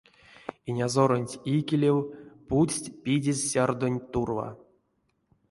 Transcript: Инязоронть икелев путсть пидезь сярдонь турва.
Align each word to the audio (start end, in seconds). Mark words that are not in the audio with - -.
Инязоронть 0.69 1.39
икелев 1.55 1.97
путсть 2.47 2.87
пидезь 3.03 3.47
сярдонь 3.51 3.99
турва. 4.11 4.49